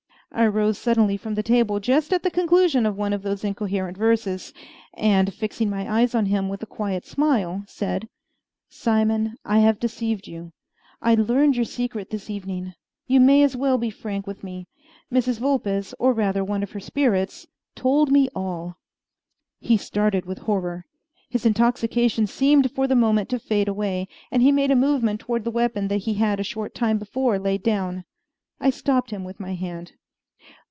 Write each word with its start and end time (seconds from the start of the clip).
I 0.33 0.47
rose 0.47 0.77
suddenly 0.77 1.17
from 1.17 1.35
the 1.35 1.43
table 1.43 1.81
just 1.81 2.13
at 2.13 2.23
the 2.23 2.31
conclusion 2.31 2.85
of 2.85 2.95
one 2.97 3.11
of 3.11 3.21
those 3.21 3.43
incoherent 3.43 3.97
verses, 3.97 4.53
and, 4.93 5.33
fixing 5.33 5.69
my 5.69 5.93
eyes 5.93 6.15
on 6.15 6.27
him 6.27 6.47
with 6.47 6.63
a 6.63 6.65
quiet 6.65 7.05
smile, 7.05 7.65
said, 7.67 8.07
"Simon, 8.69 9.35
I 9.43 9.59
have 9.59 9.77
deceived 9.77 10.27
you. 10.29 10.53
I 11.01 11.15
learned 11.15 11.57
your 11.57 11.65
secret 11.65 12.11
this 12.11 12.29
evening. 12.29 12.75
You 13.07 13.19
may 13.19 13.43
as 13.43 13.57
well 13.57 13.77
be 13.77 13.89
frank 13.89 14.25
with 14.25 14.41
me. 14.41 14.67
Mrs. 15.11 15.37
Vulpes 15.39 15.93
or 15.99 16.13
rather, 16.13 16.45
one 16.45 16.63
of 16.63 16.71
her 16.71 16.79
spirits 16.79 17.45
told 17.75 18.09
me 18.09 18.29
all." 18.33 18.77
He 19.59 19.75
started 19.75 20.23
with 20.25 20.37
horror. 20.39 20.85
His 21.29 21.45
intoxication 21.45 22.25
seemed 22.25 22.71
for 22.71 22.87
the 22.87 22.95
moment 22.95 23.27
to 23.31 23.37
fade 23.37 23.67
away, 23.67 24.07
and 24.31 24.41
he 24.41 24.53
made 24.53 24.71
a 24.71 24.77
movement 24.77 25.19
toward 25.19 25.43
the 25.43 25.51
weapon 25.51 25.89
that 25.89 26.03
he 26.03 26.13
had 26.13 26.39
a 26.39 26.43
short 26.45 26.73
time 26.73 26.97
before 26.99 27.37
laid 27.37 27.63
down, 27.63 28.05
I 28.61 28.69
stopped 28.69 29.11
him 29.11 29.25
with 29.25 29.37
my 29.37 29.55
hand. 29.55 29.91